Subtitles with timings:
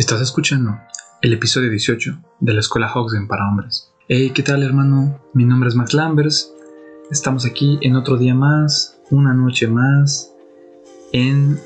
[0.00, 0.80] Estás escuchando
[1.20, 3.92] el episodio 18 de la Escuela Hoxden para Hombres.
[4.08, 5.20] Hey, ¿qué tal hermano?
[5.34, 6.54] Mi nombre es Max Lambers.
[7.10, 10.32] Estamos aquí en otro día más, una noche más,
[11.12, 11.60] en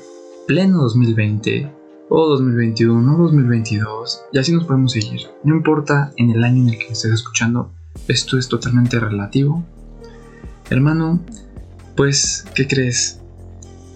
[0.47, 1.71] pleno 2020,
[2.09, 5.21] o 2021, o 2022, y así nos podemos seguir.
[5.45, 7.71] No importa en el año en el que estés escuchando,
[8.09, 9.63] esto es totalmente relativo.
[10.69, 11.21] Hermano,
[11.95, 13.21] pues, ¿qué crees?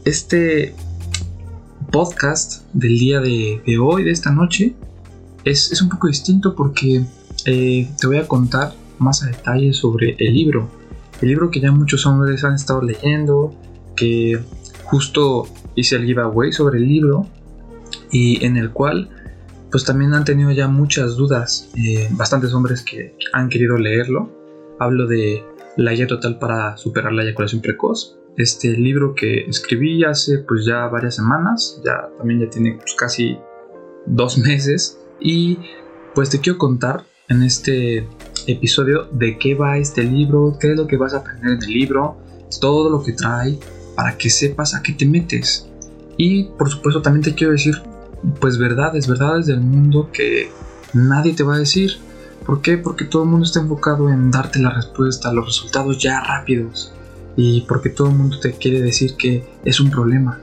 [0.06, 0.76] Este
[1.92, 4.76] podcast del día de, hoy, de esta noche,
[5.44, 7.04] es, un poco distinto porque
[7.46, 10.70] eh, te voy a contar más a detalle sobre el libro.
[11.22, 13.54] El libro que ya muchos hombres han estado leyendo,
[13.96, 14.40] que
[14.84, 17.28] justo hice el giveaway sobre el libro
[18.12, 19.10] y en el cual
[19.72, 24.32] pues también han tenido ya muchas dudas, eh, bastantes hombres que han querido leerlo.
[24.80, 25.44] Hablo de
[25.78, 30.88] La guía total para superar la eyaculación precoz, este libro que escribí hace pues ya
[30.88, 33.38] varias semanas, ya también ya tiene pues, casi
[34.06, 35.60] dos meses y
[36.16, 38.08] pues te quiero contar en este
[38.48, 41.70] episodio de qué va este libro, qué es lo que vas a aprender en el
[41.70, 42.18] libro,
[42.62, 43.60] todo lo que trae
[43.94, 45.68] para que sepas a qué te metes.
[46.16, 47.76] Y por supuesto también te quiero decir
[48.40, 50.50] pues verdades, verdades del mundo que
[50.94, 51.92] nadie te va a decir.
[52.46, 52.78] ¿Por qué?
[52.78, 56.94] Porque todo el mundo está enfocado en darte la respuesta, los resultados ya rápidos
[57.36, 60.40] y porque todo el mundo te quiere decir que es un problema.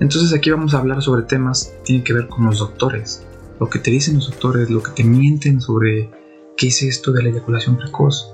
[0.00, 3.24] Entonces aquí vamos a hablar sobre temas que tienen que ver con los doctores,
[3.60, 6.10] lo que te dicen los doctores, lo que te mienten sobre
[6.56, 8.32] qué es esto de la eyaculación precoz,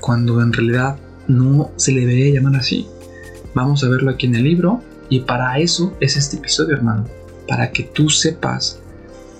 [0.00, 0.96] cuando en realidad
[1.28, 2.86] no se le debería llamar así.
[3.54, 7.04] Vamos a verlo aquí en el libro y para eso es este episodio, hermano,
[7.48, 8.80] para que tú sepas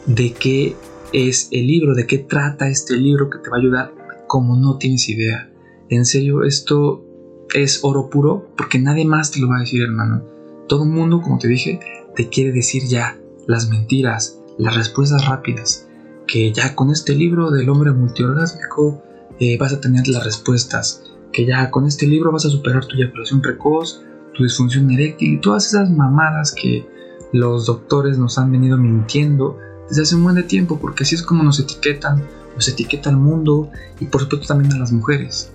[0.06, 0.76] de qué
[1.12, 3.94] es el libro, de qué trata este libro que te va a ayudar
[4.26, 5.50] como no tienes idea.
[5.88, 7.03] En serio, esto
[7.52, 10.22] es oro puro porque nadie más te lo va a decir, hermano.
[10.68, 11.80] Todo el mundo, como te dije,
[12.16, 15.88] te quiere decir ya las mentiras, las respuestas rápidas.
[16.26, 19.02] Que ya con este libro del hombre multiorgásmico
[19.38, 21.02] eh, vas a tener las respuestas.
[21.32, 24.02] Que ya con este libro vas a superar tu eyaculación precoz,
[24.34, 26.86] tu disfunción eréctil y todas esas mamadas que
[27.32, 29.58] los doctores nos han venido mintiendo
[29.88, 32.22] desde hace un buen de tiempo, porque así es como nos etiquetan,
[32.54, 33.70] nos etiqueta al mundo
[34.00, 35.50] y por supuesto también a las mujeres.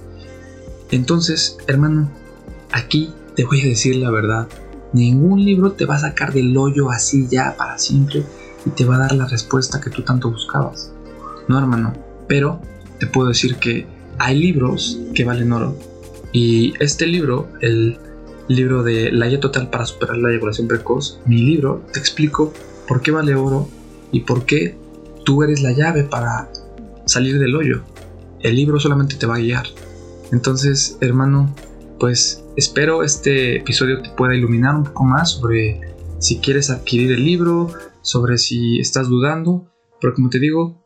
[0.92, 2.10] Entonces, hermano,
[2.72, 4.48] aquí te voy a decir la verdad.
[4.94, 8.24] Ningún libro te va a sacar del hoyo así ya para siempre
[8.66, 10.92] y te va a dar la respuesta que tú tanto buscabas.
[11.48, 11.94] No, hermano,
[12.28, 12.62] pero
[13.00, 15.78] te puedo decir que hay libros que valen oro.
[16.32, 17.98] Y este libro, el
[18.48, 22.54] libro de La guía total para superar la eyaculación precoz, mi libro, te explico
[22.88, 23.70] por qué vale oro
[24.12, 24.76] y por qué
[25.24, 26.50] tú eres la llave para
[27.06, 27.84] salir del hoyo.
[28.42, 29.68] El libro solamente te va a guiar,
[30.32, 31.54] entonces, hermano,
[32.00, 35.82] pues espero este episodio te pueda iluminar un poco más sobre
[36.20, 40.84] si quieres adquirir el libro, sobre si estás dudando, pero como te digo,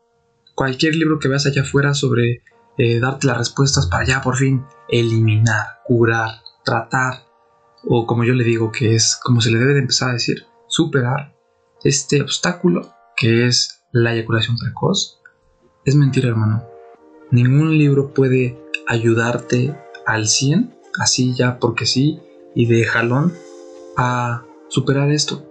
[0.56, 2.44] cualquier libro que veas allá afuera sobre
[2.78, 7.26] eh, darte las respuestas para ya por fin eliminar, curar, tratar,
[7.86, 10.46] o como yo le digo que es como se le debe de empezar a decir,
[10.68, 11.36] superar
[11.84, 15.20] este obstáculo que es la eyaculación precoz,
[15.86, 16.64] es mentira hermano.
[17.32, 22.20] Ningún libro puede ayudarte al 100, así ya porque sí,
[22.56, 23.34] y de jalón,
[23.98, 25.46] a superar esto.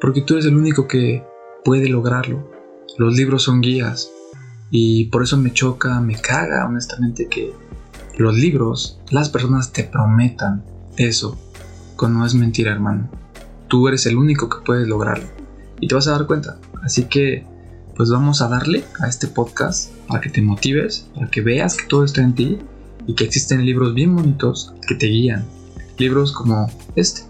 [0.00, 1.24] Porque tú eres el único que
[1.64, 2.50] puede lograrlo.
[2.96, 4.10] Los libros son guías.
[4.70, 7.52] Y por eso me choca, me caga honestamente que
[8.16, 10.64] los libros, las personas te prometan
[10.96, 11.38] eso.
[11.96, 13.08] Cuando es mentira, hermano.
[13.68, 15.26] Tú eres el único que puede lograrlo.
[15.80, 16.58] Y te vas a dar cuenta.
[16.82, 17.46] Así que,
[17.98, 21.84] pues vamos a darle a este podcast para que te motives, para que veas que
[21.88, 22.58] todo está en ti
[23.08, 25.44] y que existen libros bien bonitos que te guían.
[25.98, 27.22] Libros como este.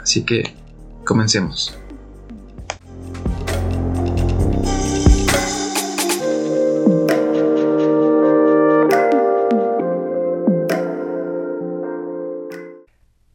[0.00, 0.54] Así que
[1.04, 1.76] comencemos.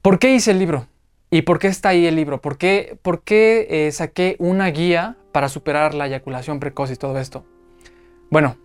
[0.02, 0.88] ¿Por qué hice el libro?
[1.30, 2.42] ¿Y por qué está ahí el libro?
[2.42, 7.18] ¿Por qué, por qué eh, saqué una guía para superar la eyaculación precoz y todo
[7.20, 7.44] esto?
[8.30, 8.58] Bueno,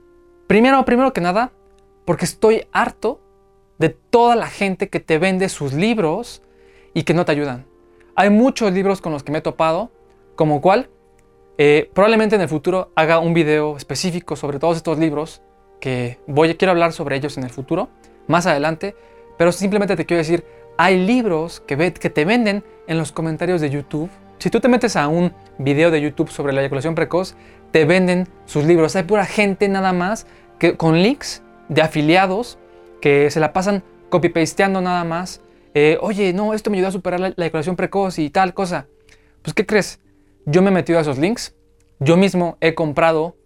[0.47, 1.53] primero, primero que nada,
[2.05, 3.21] porque estoy harto
[3.79, 6.43] de toda la gente que te vende sus libros
[6.95, 7.67] y que no te ayudan.
[8.15, 9.91] Hay muchos libros con los que me he topado,
[10.35, 10.89] como cual
[11.59, 15.43] eh, probablemente en el futuro haga un video específico sobre todos estos libros
[15.81, 17.89] que voy, quiero hablar sobre ellos en el futuro,
[18.27, 18.95] más adelante,
[19.39, 20.45] pero simplemente te quiero decir,
[20.79, 24.11] hay libros que, que te venden en los comentarios de YouTube.
[24.39, 27.35] Si tú te metes a un video de YouTube sobre la eyaculación precoz,
[27.71, 28.95] te venden sus libros.
[28.97, 30.27] Hay pura gente nada más
[30.59, 32.59] que, con links de afiliados
[33.01, 35.41] que se la pasan copy-pasteando nada más.
[35.75, 38.87] Eh, Oye, no, esto me ayudó a superar la, la, eyaculación precoz y tal cosa.
[39.43, 40.01] Pues, ¿qué crees?
[40.45, 41.55] Yo me he metido a esos links,
[41.99, 43.37] yo mismo he comprado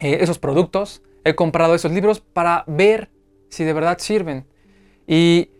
[0.00, 3.10] eh, esos productos, he comprado esos libros para ver
[3.48, 4.46] si de verdad sirven.
[5.06, 5.50] Y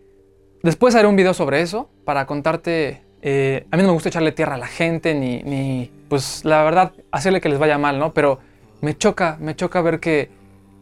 [0.63, 3.04] después haré un video sobre eso para contarte.
[3.27, 6.63] Eh, a mí no me gusta echarle tierra a la gente ni, ni, pues la
[6.63, 8.13] verdad, hacerle que les vaya mal, ¿no?
[8.13, 8.39] Pero
[8.83, 10.29] me choca, me choca ver que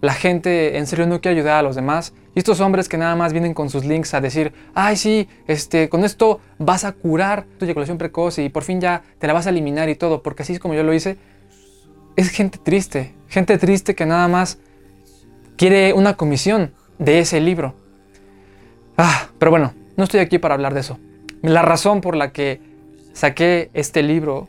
[0.00, 2.14] la gente en serio no quiere ayudar a los demás.
[2.34, 5.88] Y estos hombres que nada más vienen con sus links a decir, ay sí, este,
[5.88, 9.46] con esto vas a curar tu eyaculación precoz y por fin ya te la vas
[9.46, 11.18] a eliminar y todo, porque así es como yo lo hice.
[12.16, 14.58] Es gente triste, gente triste que nada más
[15.56, 17.76] quiere una comisión de ese libro.
[18.98, 20.98] Ah, pero bueno, no estoy aquí para hablar de eso.
[21.42, 22.60] La razón por la que
[23.12, 24.48] saqué este libro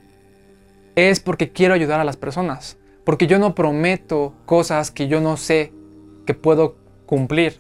[0.96, 5.38] es porque quiero ayudar a las personas porque yo no prometo cosas que yo no
[5.38, 5.72] sé
[6.26, 6.76] que puedo
[7.06, 7.60] cumplir.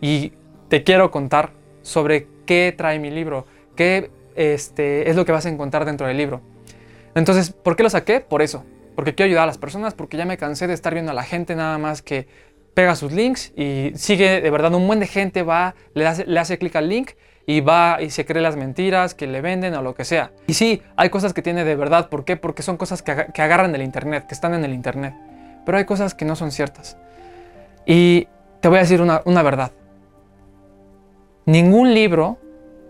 [0.00, 0.32] Y
[0.68, 5.48] te quiero contar sobre qué trae mi libro, qué este, es lo que vas a
[5.48, 6.42] encontrar dentro del libro.
[7.14, 8.20] Entonces, ¿por qué lo saqué?
[8.20, 8.64] Por eso.
[8.94, 11.24] Porque quiero ayudar a las personas, porque ya me cansé de estar viendo a la
[11.24, 12.28] gente nada más que
[12.74, 16.38] pega sus links y sigue de verdad un buen de gente va, le hace, le
[16.38, 17.12] hace clic al link
[17.46, 20.32] y va y se cree las mentiras que le venden o lo que sea.
[20.46, 22.08] Y sí, hay cosas que tiene de verdad.
[22.08, 22.36] ¿Por qué?
[22.36, 25.14] Porque son cosas que, agarran del Internet, que están en el Internet.
[25.64, 26.96] Pero hay cosas que no son ciertas.
[27.86, 28.28] Y
[28.60, 29.72] te voy a decir una, una verdad.
[31.46, 32.38] Ningún libro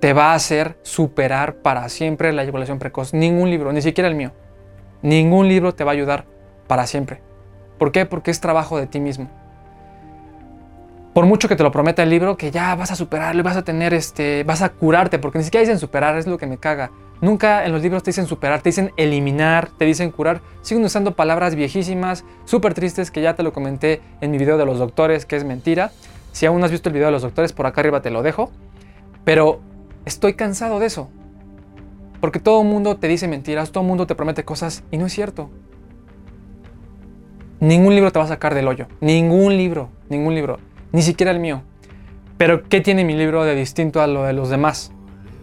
[0.01, 3.13] te va a hacer superar para siempre la eyaculación precoz.
[3.13, 4.33] Ningún libro, ni siquiera el mío.
[5.03, 6.27] Ningún libro te va a ayudar
[6.69, 7.21] para siempre.
[7.79, 8.07] ¿Por qué?
[8.07, 9.29] Porque es trabajo de ti mismo
[11.14, 13.62] por mucho que te lo prometa el libro, que ya vas a superarlo, vas a
[13.62, 16.90] tener este, vas a curarte, porque ni siquiera dicen superar, es lo que me caga.
[17.20, 20.43] Nunca en los libros te dicen superar, te dicen eliminar, te dicen curar.
[20.61, 24.66] Siguen usando palabras viejísimas, súper tristes, que ya te lo comenté en mi video de
[24.66, 25.93] los doctores, que es mentira.
[26.32, 28.25] Si aún no has visto el video de los doctores, por acá arriba te lo
[28.25, 28.50] dejo.
[29.22, 29.61] Pero
[30.05, 31.08] estoy cansado de eso.
[32.20, 35.06] Porque todo el mundo te dice mentiras, todo el mundo te promete cosas y no
[35.06, 35.49] es cierto.
[37.61, 38.88] Ningún libro te va a sacar del hoyo.
[39.00, 40.58] Ningún libro, ningún libro
[40.94, 41.62] ni siquiera el mío.
[42.38, 44.93] Pero ¿qué tiene mi libro de distinto a lo de los demás?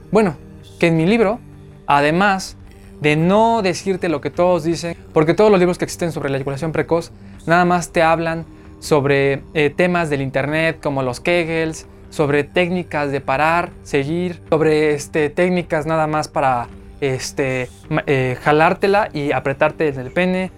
[0.10, 0.38] Bueno,
[0.80, 1.40] que en mi libro,
[1.88, 2.56] además
[3.02, 6.38] de no decirte lo que todos dicen, porque todos los libros que existen sobre la
[6.38, 7.12] eyaculación precoz
[7.48, 8.46] nada más te hablan
[8.80, 15.30] sobre eh, temas del internet como los Kegels, sobre técnicas de parar, seguir, sobre este,
[15.30, 16.70] técnicas nada más para
[17.02, 17.68] este,
[18.08, 20.52] eh, jalártela y apretarte en el pene,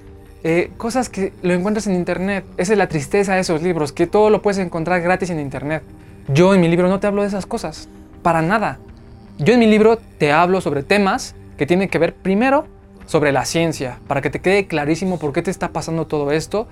[0.43, 2.45] eh, cosas que lo encuentras en internet.
[2.57, 5.83] Esa es la tristeza de esos libros, que todo lo puedes encontrar gratis en internet.
[6.27, 7.89] Yo en mi libro no te hablo de esas cosas,
[8.21, 8.79] para nada.
[9.37, 12.67] Yo en mi libro te hablo sobre temas que tienen que ver primero
[13.05, 16.67] sobre la ciencia, para que te quede clarísimo por qué te está pasando todo esto,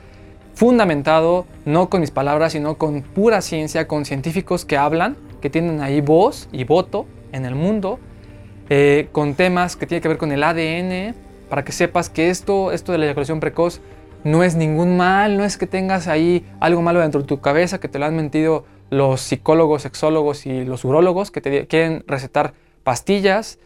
[0.54, 5.82] fundamentado no con mis palabras, sino con pura ciencia, con científicos que hablan, que tienen
[5.82, 8.00] ahí voz y voto en el mundo,
[8.70, 11.16] eh, con temas que tienen que ver con el ADN,
[11.52, 13.82] para que sepas que esto, esto de la eyaculación precoz
[14.24, 17.78] no es ningún mal, no es que tengas ahí algo malo dentro de tu cabeza,
[17.82, 22.54] que te lo han mentido los psicólogos, sexólogos y los urólogos que te quieren recetar
[22.86, 23.60] pastillas.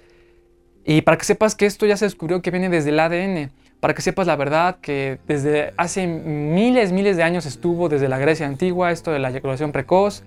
[0.84, 3.94] Y para que sepas que esto ya se descubrió que viene desde el ADN, para
[3.94, 8.48] que sepas la verdad que desde hace miles, miles de años estuvo desde la Grecia
[8.48, 10.24] antigua esto de la eyaculación precoz,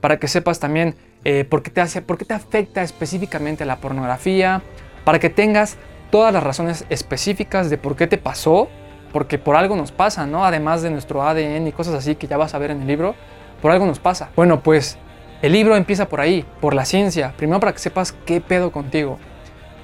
[0.00, 3.76] para que sepas también eh, por, qué te hace, por qué te afecta específicamente la
[3.76, 4.60] pornografía,
[5.04, 5.78] para que tengas
[6.16, 8.68] todas las razones específicas de por qué te pasó,
[9.12, 10.46] porque por algo nos pasa, ¿no?
[10.46, 13.14] Además de nuestro ADN y cosas así que ya vas a ver en el libro,
[13.60, 14.30] por algo nos pasa.
[14.34, 14.96] Bueno, pues
[15.42, 19.18] el libro empieza por ahí, por la ciencia, primero para que sepas qué pedo contigo.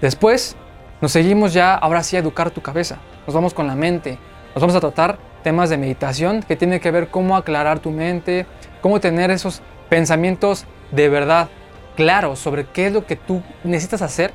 [0.00, 0.56] Después
[1.02, 2.96] nos seguimos ya, ahora sí, a educar tu cabeza.
[3.26, 4.18] Nos vamos con la mente.
[4.54, 8.46] Nos vamos a tratar temas de meditación que tiene que ver cómo aclarar tu mente,
[8.80, 9.60] cómo tener esos
[9.90, 11.50] pensamientos de verdad
[11.94, 14.32] claros sobre qué es lo que tú necesitas hacer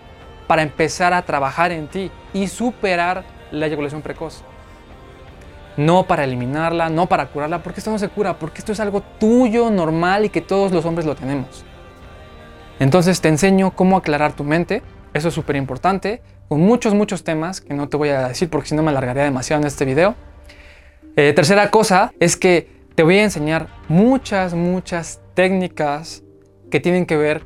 [0.47, 4.43] para empezar a trabajar en ti y superar la eyaculación precoz.
[5.75, 9.01] No para eliminarla, no para curarla, porque esto no se cura, porque esto es algo
[9.19, 11.63] tuyo, normal y que todos los hombres lo tenemos.
[12.79, 14.81] Entonces te enseño cómo aclarar tu mente,
[15.13, 18.69] eso es súper importante, con muchos, muchos temas que no te voy a decir porque
[18.69, 20.15] si no me alargaría demasiado en este video.
[21.15, 26.23] Eh, tercera cosa es que te voy a enseñar muchas, muchas técnicas
[26.71, 27.43] que tienen que ver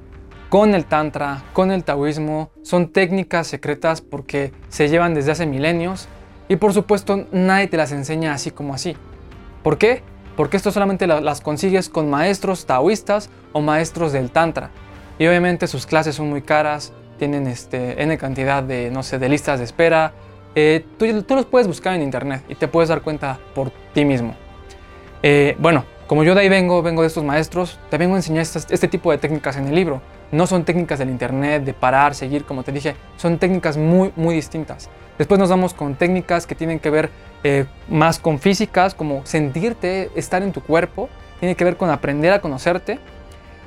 [0.52, 6.10] con el tantra, con el taoísmo, son técnicas secretas porque se llevan desde hace milenios
[6.50, 8.98] y por supuesto nadie te las enseña así como así.
[9.64, 10.04] ¿Por qué?
[10.36, 14.72] Porque esto solamente las consigues con maestros taoístas o maestros del tantra.
[15.18, 19.30] Y obviamente sus clases son muy caras, tienen este, N cantidad de, no sé, de
[19.30, 20.12] listas de espera.
[20.56, 24.36] Eh, tú, los puedes buscar en internet y te puedes dar cuenta por ti mismo.
[25.24, 28.42] Eh, bueno, como yo de ahí vengo, vengo de estos maestros, te vengo a enseñar
[28.42, 32.46] este tipo de técnicas en el libro no son técnicas del internet, de parar, seguir,
[32.46, 34.90] como te dije, son técnicas muy, muy distintas.
[35.18, 37.10] Después nos vamos con técnicas que tienen que ver
[37.44, 41.10] eh, más con físicas, como sentirte, estar en tu cuerpo,
[41.40, 43.00] tiene que ver con aprender a conocerte.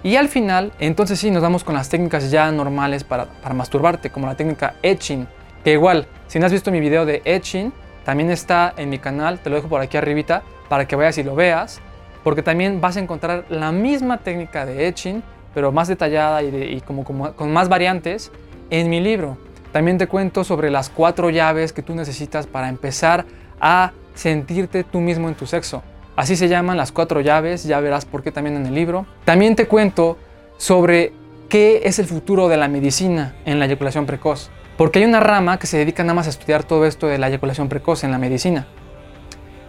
[0.03, 4.11] Y al final, entonces sí, nos vamos con las técnicas ya normales para, para masturbarte,
[4.11, 5.27] como la técnica etching,
[5.63, 7.73] que igual, si no has visto mi video de etching,
[8.05, 11.23] también está en mi canal, te lo dejo por aquí arribita, para que vayas y
[11.23, 11.81] lo veas,
[12.23, 15.23] porque también vas a encontrar la misma técnica de etching,
[15.55, 18.33] pero más detallada y, como, con más variantes
[18.71, 19.39] en mi libro.
[19.73, 23.25] También te cuento sobre las cuatro llaves que tú necesitas para empezar
[23.61, 25.83] a sentirte tú mismo en tu sexo.
[26.17, 29.07] Así se llaman las cuatro llaves, ya verás por qué también en el libro.
[29.25, 30.17] También te cuento
[30.59, 31.13] sobre
[31.49, 34.51] qué es el futuro de la medicina en la eyaculación precoz.
[34.77, 37.29] Porque hay una rama que se dedica nada más a estudiar todo esto de la
[37.29, 38.67] eyaculación precoz en la medicina.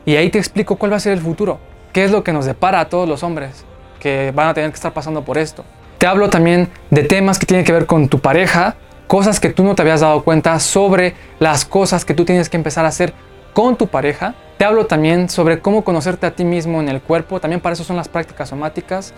[0.05, 1.59] Y ahí te explico cuál va a ser el futuro,
[1.93, 3.65] qué es lo que nos depara a todos los hombres
[4.05, 5.65] que van a tener que estar pasando por esto.
[5.97, 8.75] Te hablo también de temas que tienen que ver con tu pareja,
[9.07, 12.55] cosas que tú no te habías dado cuenta sobre las cosas que tú tienes que
[12.55, 13.15] empezar a hacer
[13.53, 14.35] con tu pareja.
[14.59, 17.83] Te hablo también sobre cómo conocerte a ti mismo en el cuerpo, también para eso
[17.83, 19.15] son las prácticas somáticas.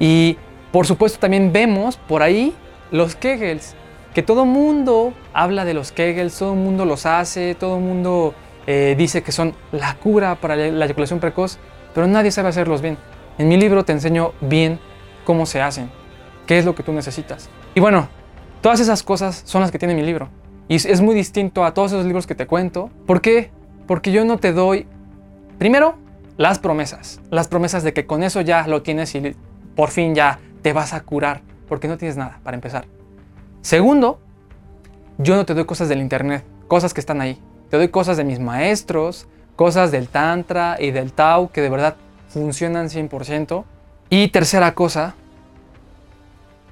[0.00, 0.36] Y
[0.72, 2.56] por supuesto también vemos por ahí
[2.90, 3.76] los Kegels,
[4.14, 8.34] que todo mundo habla de los Kegels, todo mundo los hace, todo mundo
[8.66, 11.58] eh, dice que son la cura para la eyaculación precoz,
[11.94, 12.98] pero nadie sabe hacerlos bien.
[13.36, 14.78] En mi libro te enseño bien
[15.24, 15.90] cómo se hacen,
[16.46, 17.50] qué es lo que tú necesitas.
[17.74, 18.08] Y bueno,
[18.60, 20.28] todas esas cosas son las que tiene mi libro.
[20.68, 22.90] Y es muy distinto a todos esos libros que te cuento.
[23.06, 23.50] ¿Por qué?
[23.86, 24.86] Porque yo no te doy,
[25.58, 25.96] primero,
[26.36, 27.20] las promesas.
[27.30, 29.34] Las promesas de que con eso ya lo tienes y
[29.74, 32.86] por fin ya te vas a curar, porque no tienes nada para empezar.
[33.62, 34.20] Segundo,
[35.18, 37.38] yo no te doy cosas del internet, cosas que están ahí.
[37.68, 39.26] Te doy cosas de mis maestros,
[39.56, 41.96] cosas del Tantra y del Tao que de verdad
[42.34, 43.64] funcionan 100%.
[44.10, 45.14] Y tercera cosa,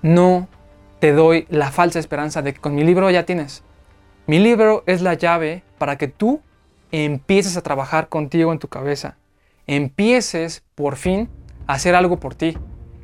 [0.03, 0.49] no
[1.01, 3.63] te doy la falsa esperanza de que con mi libro ya tienes.
[4.27, 6.41] Mi libro es la llave para que tú
[6.91, 9.17] empieces a trabajar contigo en tu cabeza.
[9.67, 11.29] Empieces por fin
[11.67, 12.59] a hacer algo por ti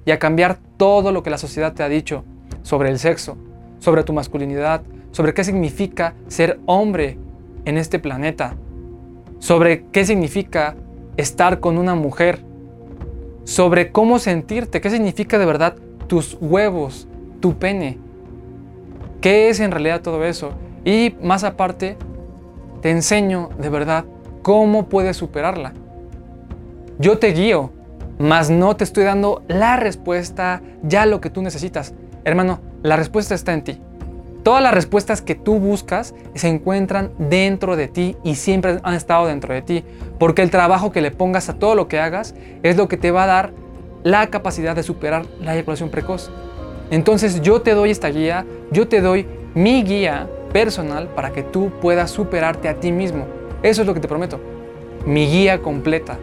[0.05, 2.25] y a cambiar todo lo que la sociedad te ha dicho
[2.63, 3.39] sobre el sexo,
[3.79, 7.19] sobre tu masculinidad, sobre qué significa ser hombre
[7.65, 8.57] en este planeta,
[9.39, 10.77] sobre qué significa
[11.17, 12.45] estar con una mujer,
[13.49, 15.75] sobre cómo sentirte, qué significa de verdad
[16.07, 17.09] tus huevos,
[17.41, 17.97] tu pene,
[19.23, 20.51] qué es en realidad todo eso.
[20.85, 21.97] Y más aparte,
[22.83, 24.05] te enseño de verdad
[24.43, 25.73] cómo puedes superarla.
[26.99, 27.73] Yo te guío,
[28.19, 31.95] mas no te estoy dando la respuesta, ya lo que tú necesitas.
[32.25, 33.81] Hermano, la respuesta está en ti.
[34.49, 39.27] Todas las respuestas que tú buscas se encuentran dentro de ti y siempre han estado
[39.27, 39.85] dentro de ti,
[40.19, 43.11] porque el trabajo que le pongas a todo lo que hagas es lo que te
[43.11, 43.53] va a dar
[44.05, 46.31] la capacidad de superar la eyaculación precoz.
[46.91, 51.71] Entonces yo te doy esta guía, yo te doy mi guía personal para que tú
[51.83, 53.27] puedas superarte a ti mismo.
[53.63, 54.41] Eso es lo que te prometo.
[55.05, 56.17] Mi guía completa.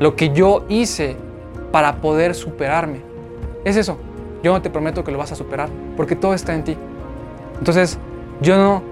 [0.00, 1.14] Lo que yo hice
[1.70, 3.00] para poder superarme.
[3.64, 3.96] Es eso.
[4.42, 6.76] Yo no te prometo que lo vas a superar, porque todo está en ti.
[7.58, 7.98] Entonces,
[8.40, 8.82] yo no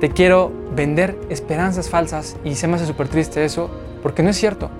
[0.00, 3.70] te quiero vender esperanzas falsas y se me hace súper triste eso,
[4.02, 4.70] porque no es cierto.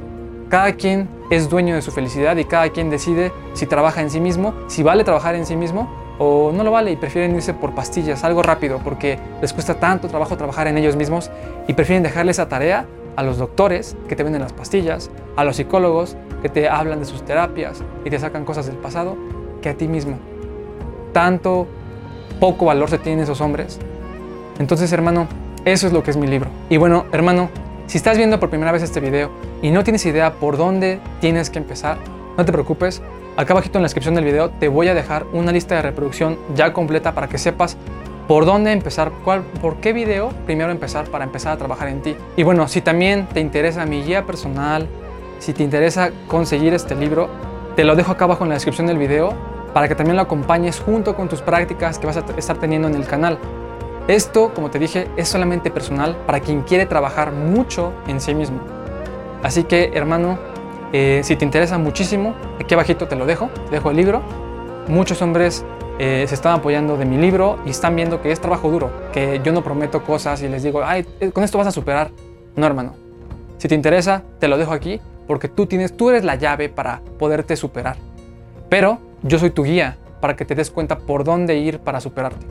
[0.49, 4.20] Cada quien es dueño de su felicidad y cada quien decide si trabaja en sí
[4.20, 7.75] mismo, si vale trabajar en sí mismo o no lo vale y prefieren irse por
[7.75, 11.30] pastillas, algo rápido, porque les cuesta tanto trabajo trabajar en ellos mismos
[11.66, 15.56] y prefieren dejarle esa tarea a los doctores que te venden las pastillas, a los
[15.56, 19.16] psicólogos que te hablan de sus terapias y te sacan cosas del pasado
[19.61, 20.19] que a ti mismo.
[21.12, 21.67] Tanto
[22.41, 23.79] poco valor se tienen esos hombres.
[24.59, 25.27] Entonces, hermano,
[25.65, 26.50] eso es lo que es mi libro.
[26.69, 27.50] Y bueno, hermano,
[27.87, 29.31] si estás viendo por primera vez este video
[29.62, 31.99] y no tienes idea por dónde tienes que empezar,
[32.37, 33.03] no te preocupes.
[33.37, 36.38] Acá abajito en la descripción del video te voy a dejar una lista de reproducción
[36.55, 37.77] ya completa para que sepas
[38.27, 42.15] por dónde empezar, cuál, por qué video primero empezar para empezar a trabajar en ti.
[42.37, 44.87] Y bueno, si también te interesa mi guía personal,
[45.38, 47.29] si te interesa conseguir este libro,
[47.78, 49.32] te lo dejo acá abajo en la descripción del video
[49.73, 52.97] para que también lo acompañes junto con tus prácticas que vas a estar teniendo en
[52.97, 53.38] el canal.
[54.08, 58.58] Esto, como te dije, es solamente personal para quien quiere trabajar mucho en sí mismo.
[59.44, 60.40] Así que, hermano,
[60.92, 64.23] eh, si te interesa muchísimo, aquí abajito te lo dejo, dejo el libro.
[64.88, 65.64] Muchos hombres
[66.00, 69.40] eh, se están apoyando de mi libro y están viendo que es trabajo duro, que
[69.44, 72.11] yo no prometo cosas y les digo, ay, eh, con esto vas a superar.
[72.56, 72.97] No, hermano.
[73.58, 77.02] Si te interesa, te lo dejo aquí porque tú tienes, tú eres la llave para
[77.18, 77.97] poderte superar.
[78.68, 82.44] Pero yo soy tu guía para que te des cuenta por dónde ir para superarte.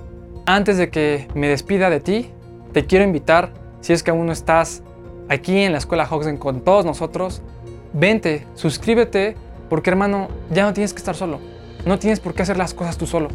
[0.46, 2.31] Antes de que me despida de ti,
[2.72, 4.84] te quiero invitar, si es que aún no estás
[5.27, 7.41] aquí en la escuela Hoxen con todos nosotros,
[7.93, 9.36] vente, suscríbete,
[9.69, 11.39] porque hermano, ya no tienes que estar solo.
[11.86, 13.29] no tienes por qué hacer las cosas tú solo.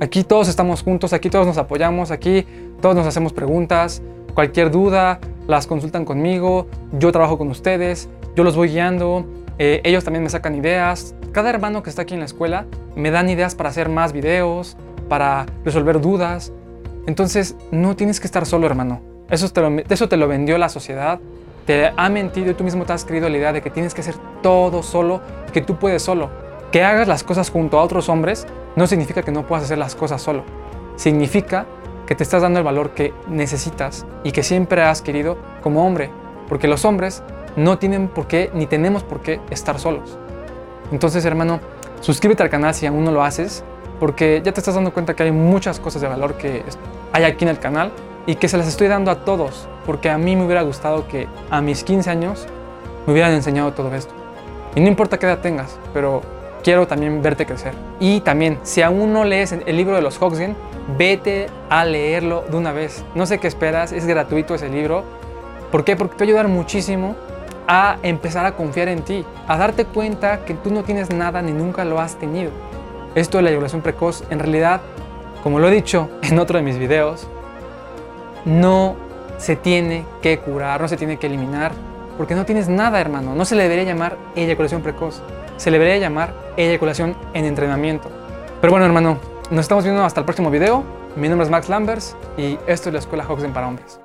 [0.00, 2.46] Aquí todos estamos juntos, aquí todos nos apoyamos, aquí
[2.80, 4.02] todos nos hacemos preguntas,
[4.34, 9.26] cualquier duda, las consultan conmigo, yo trabajo con ustedes, yo los voy guiando,
[9.58, 11.14] eh, ellos también me sacan ideas.
[11.32, 12.66] Cada hermano que está aquí en la escuela
[12.96, 14.76] me dan ideas para hacer más videos,
[15.08, 16.52] para resolver dudas.
[17.06, 19.00] Entonces no tienes que estar solo, hermano.
[19.28, 21.20] Eso te, lo, eso te lo vendió la sociedad,
[21.66, 24.00] te ha mentido y tú mismo te has creído la idea de que tienes que
[24.00, 25.20] hacer todo solo,
[25.52, 26.30] que tú puedes solo.
[26.72, 29.94] Que hagas las cosas junto a otros hombres no significa que no puedas hacer las
[29.94, 30.44] cosas solo.
[30.96, 31.66] Significa
[32.10, 36.10] que te estás dando el valor que necesitas y que siempre has querido como hombre.
[36.48, 37.22] Porque los hombres
[37.54, 40.18] no tienen por qué ni tenemos por qué estar solos.
[40.90, 41.60] Entonces, hermano,
[42.00, 43.62] suscríbete al canal si aún no lo haces,
[44.00, 46.64] porque ya te estás dando cuenta que hay muchas cosas de valor que
[47.12, 47.92] hay aquí en el canal
[48.26, 51.28] y que se las estoy dando a todos, porque a mí me hubiera gustado que
[51.48, 52.48] a mis 15 años
[53.06, 54.12] me hubieran enseñado todo esto.
[54.74, 56.22] Y no importa qué edad tengas, pero
[56.64, 57.74] quiero también verte crecer.
[58.00, 60.56] Y también, si aún no lees el libro de los Hoxgen,
[60.96, 63.04] vete a leerlo de una vez.
[63.14, 65.04] No sé qué esperas, es gratuito ese libro.
[65.70, 65.96] ¿Por qué?
[65.96, 67.16] Porque te va a ayudar muchísimo
[67.66, 71.52] a empezar a confiar en ti, a darte cuenta que tú no tienes nada ni
[71.52, 72.50] nunca lo has tenido.
[73.14, 74.80] Esto de la eyaculación precoz, en realidad,
[75.42, 77.28] como lo he dicho en otro de mis videos,
[78.44, 78.96] no
[79.38, 81.72] se tiene que curar, no se tiene que eliminar,
[82.16, 83.34] porque no tienes nada, hermano.
[83.34, 85.22] No se le debería llamar eyaculación precoz,
[85.56, 88.10] se le debería llamar eyaculación en entrenamiento.
[88.60, 89.18] Pero bueno, hermano,
[89.50, 90.84] nos estamos viendo hasta el próximo video.
[91.16, 94.00] Mi nombre es Max Lambers y esto es la Escuela Hoxen para Hombres.